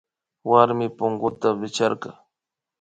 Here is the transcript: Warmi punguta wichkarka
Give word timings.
Warmi 0.49 0.87
punguta 0.97 1.47
wichkarka 1.59 2.09